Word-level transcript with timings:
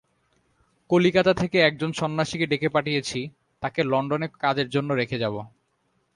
কলিকাতা 0.89 1.33
থেকে 1.33 1.57
একজন 1.59 1.91
সন্ন্যাসীকে 1.91 2.45
ডেকে 2.45 2.69
পাঠিয়েছি, 2.69 3.19
তাকে 3.63 3.81
লণ্ডনে 3.83 4.27
কাজের 4.39 4.67
জন্য 4.69 4.89
রেখে 4.93 5.17
যাব। 5.19 5.35